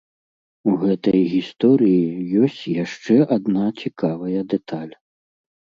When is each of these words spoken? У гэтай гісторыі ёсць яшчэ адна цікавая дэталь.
У 0.71 0.71
гэтай 0.83 1.19
гісторыі 1.33 2.41
ёсць 2.45 2.63
яшчэ 2.83 3.19
адна 3.37 3.69
цікавая 3.83 4.39
дэталь. 4.57 4.93